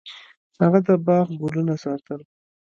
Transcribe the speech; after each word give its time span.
هغه 0.61 0.79
د 0.87 0.89
باغ 1.05 1.27
ګلونه 1.41 1.73
ساتل. 1.83 2.21